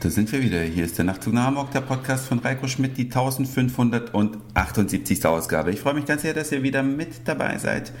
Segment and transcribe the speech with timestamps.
[0.00, 0.60] da sind wir wieder.
[0.60, 5.26] Hier ist der Nachtzug nach Hamburg, der Podcast von Reiko Schmidt, die 1578.
[5.26, 5.72] Ausgabe.
[5.72, 7.92] Ich freue mich ganz sehr, dass ihr wieder mit dabei seid.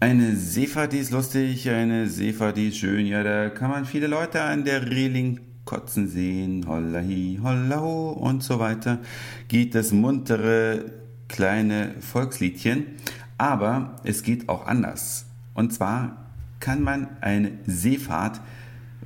[0.00, 3.06] Eine Seefahrt, die ist lustig, eine Seefahrt, die ist schön.
[3.06, 6.66] Ja, da kann man viele Leute an der Reling kotzen sehen.
[6.66, 8.98] Hollahi, hollahu und so weiter.
[9.46, 10.86] Geht das muntere
[11.28, 12.86] kleine Volksliedchen.
[13.38, 15.26] Aber es geht auch anders.
[15.54, 16.16] Und zwar
[16.58, 18.40] kann man eine Seefahrt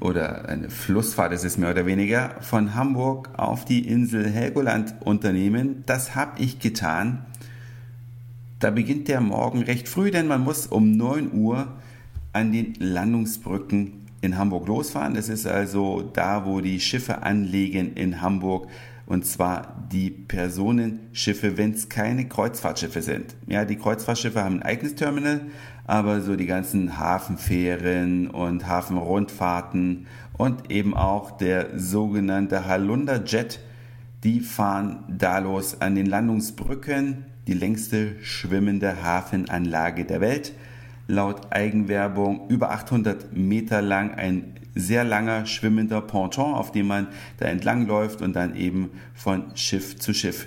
[0.01, 5.85] oder eine Flussfahrt ist es mehr oder weniger, von Hamburg auf die Insel Helgoland unternehmen.
[5.87, 7.25] Das habe ich getan.
[8.59, 11.69] Da beginnt der Morgen recht früh, denn man muss um 9 Uhr
[12.33, 15.15] an den Landungsbrücken in Hamburg losfahren.
[15.15, 18.69] Das ist also da, wo die Schiffe anlegen in Hamburg.
[19.07, 23.37] Und zwar die Personenschiffe, wenn es keine Kreuzfahrtschiffe sind.
[23.47, 25.43] Ja, die Kreuzfahrtschiffe haben ein eigenes Terminal,
[25.85, 33.61] aber so die ganzen Hafenfähren und Hafenrundfahrten und eben auch der sogenannte Halunda Jet,
[34.25, 40.53] die fahren da los an den Landungsbrücken, die längste schwimmende Hafenanlage der Welt.
[41.09, 47.47] Laut Eigenwerbung über 800 Meter lang ein sehr langer schwimmender Ponton, auf dem man da
[47.47, 50.47] entlang läuft und dann eben von Schiff zu Schiff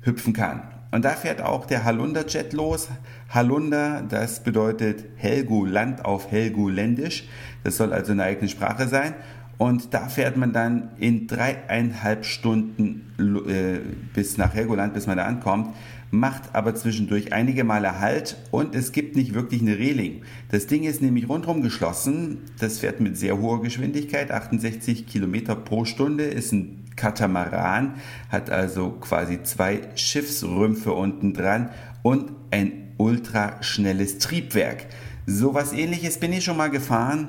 [0.00, 0.62] hüpfen kann.
[0.90, 2.88] Und da fährt auch der Halunda-Jet los.
[3.28, 7.28] Halunda, das bedeutet Helgoland auf Helgoländisch.
[7.62, 9.14] Das soll also eine eigene Sprache sein.
[9.58, 13.80] Und da fährt man dann in dreieinhalb Stunden äh,
[14.14, 15.74] bis nach Helgoland, bis man da ankommt,
[16.12, 20.22] macht aber zwischendurch einige Male Halt und es gibt nicht wirklich eine Reling.
[20.50, 22.38] Das Ding ist nämlich rundherum geschlossen.
[22.60, 27.94] Das fährt mit sehr hoher Geschwindigkeit, 68 Kilometer pro Stunde, ist ein Katamaran,
[28.30, 31.70] hat also quasi zwei Schiffsrümpfe unten dran
[32.02, 34.86] und ein ultraschnelles Triebwerk.
[35.26, 37.28] So was ähnliches bin ich schon mal gefahren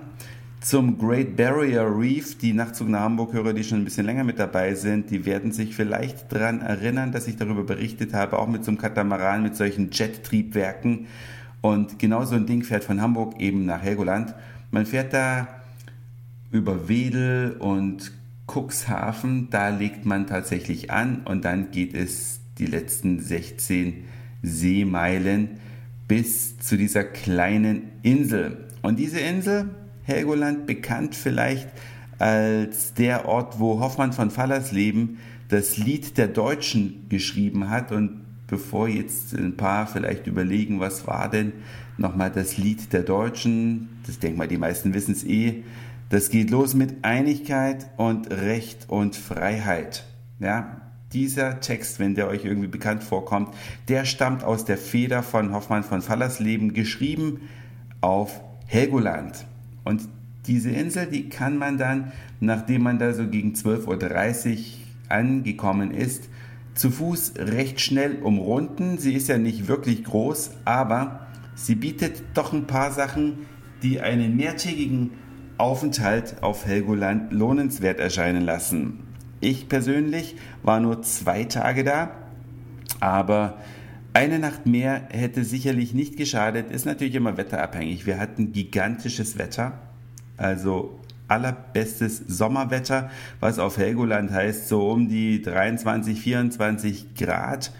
[0.61, 2.37] zum Great Barrier Reef.
[2.37, 5.75] Die Nachtzug nach Hamburg-Hörer, die schon ein bisschen länger mit dabei sind, die werden sich
[5.75, 9.91] vielleicht daran erinnern, dass ich darüber berichtet habe, auch mit so einem Katamaran mit solchen
[9.91, 11.07] Jet-Triebwerken.
[11.61, 14.33] Und genau so ein Ding fährt von Hamburg eben nach Helgoland.
[14.71, 15.47] Man fährt da
[16.51, 18.11] über Wedel und
[18.47, 24.05] Cuxhaven, da legt man tatsächlich an und dann geht es die letzten 16
[24.41, 25.59] Seemeilen
[26.07, 28.65] bis zu dieser kleinen Insel.
[28.81, 29.69] Und diese Insel,
[30.09, 31.69] Helgoland, bekannt vielleicht
[32.17, 37.91] als der Ort, wo Hoffmann von Fallersleben das Lied der Deutschen geschrieben hat.
[37.91, 41.53] Und bevor jetzt ein paar vielleicht überlegen, was war denn
[41.97, 45.63] nochmal das Lied der Deutschen, das denke mal, die meisten wissen es eh,
[46.09, 50.05] das geht los mit Einigkeit und Recht und Freiheit.
[50.39, 50.81] Ja,
[51.13, 53.53] dieser Text, wenn der euch irgendwie bekannt vorkommt,
[53.87, 57.41] der stammt aus der Feder von Hoffmann von Fallersleben, geschrieben
[58.01, 59.45] auf Helgoland.
[59.83, 60.07] Und
[60.47, 64.57] diese Insel, die kann man dann, nachdem man da so gegen 12.30 Uhr
[65.09, 66.29] angekommen ist,
[66.75, 68.97] zu Fuß recht schnell umrunden.
[68.97, 73.39] Sie ist ja nicht wirklich groß, aber sie bietet doch ein paar Sachen,
[73.83, 75.11] die einen mehrtägigen
[75.57, 78.99] Aufenthalt auf Helgoland lohnenswert erscheinen lassen.
[79.41, 82.11] Ich persönlich war nur zwei Tage da,
[82.99, 83.57] aber
[84.19, 88.05] eine Nacht mehr hätte sicherlich nicht geschadet, ist natürlich immer wetterabhängig.
[88.05, 89.79] Wir hatten gigantisches Wetter,
[90.35, 90.99] also
[91.29, 97.71] allerbestes Sommerwetter, was auf Helgoland heißt so um die 23, 24 Grad.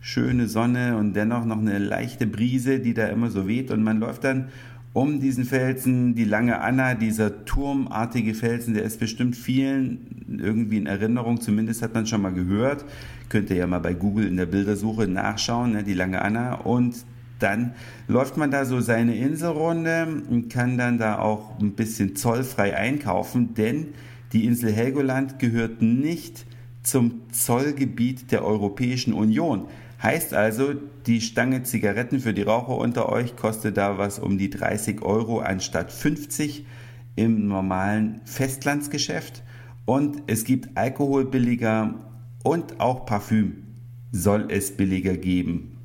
[0.00, 4.00] Schöne Sonne und dennoch noch eine leichte Brise, die da immer so weht und man
[4.00, 4.48] läuft dann
[4.92, 10.86] um diesen Felsen, die lange Anna, dieser turmartige Felsen, der ist bestimmt vielen irgendwie in
[10.86, 12.84] Erinnerung, zumindest hat man schon mal gehört.
[13.28, 16.54] Könnt ihr ja mal bei Google in der Bildersuche nachschauen, ne, die lange Anna.
[16.54, 17.04] Und
[17.38, 17.72] dann
[18.06, 23.54] läuft man da so seine Inselrunde und kann dann da auch ein bisschen zollfrei einkaufen,
[23.54, 23.88] denn
[24.32, 26.46] die Insel Helgoland gehört nicht
[26.82, 29.66] zum Zollgebiet der Europäischen Union.
[30.02, 30.74] Heißt also,
[31.06, 35.38] die Stange Zigaretten für die Raucher unter euch kostet da was um die 30 Euro
[35.38, 36.66] anstatt 50
[37.14, 39.44] im normalen Festlandsgeschäft.
[39.84, 41.94] Und es gibt Alkohol billiger
[42.42, 43.62] und auch Parfüm
[44.10, 45.78] soll es billiger geben.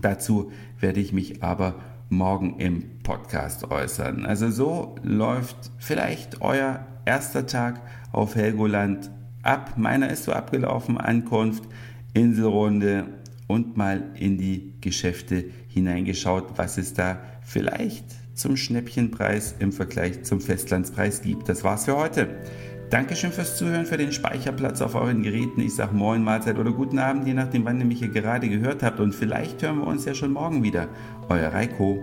[0.00, 1.76] Dazu werde ich mich aber
[2.10, 4.26] morgen im Podcast äußern.
[4.26, 7.80] Also so läuft vielleicht euer erster Tag
[8.12, 9.10] auf Helgoland
[9.42, 9.74] ab.
[9.76, 10.98] Meiner ist so abgelaufen.
[10.98, 11.64] Ankunft,
[12.14, 13.06] Inselrunde,
[13.48, 18.04] und mal in die Geschäfte hineingeschaut, was es da vielleicht
[18.34, 21.48] zum Schnäppchenpreis im Vergleich zum Festlandspreis gibt.
[21.48, 22.28] Das war's für heute.
[22.90, 25.60] Dankeschön fürs Zuhören, für den Speicherplatz auf euren Geräten.
[25.60, 28.82] Ich sage Moin, Mahlzeit oder guten Abend, je nachdem, wann ihr mich hier gerade gehört
[28.82, 29.00] habt.
[29.00, 30.88] Und vielleicht hören wir uns ja schon morgen wieder.
[31.28, 32.02] Euer Reiko.